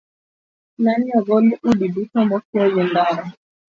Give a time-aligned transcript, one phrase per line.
[0.81, 3.23] Ne ni ogol udi duto mokiewo gi ndara.